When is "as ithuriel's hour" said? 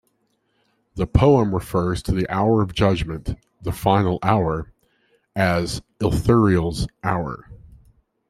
5.35-7.51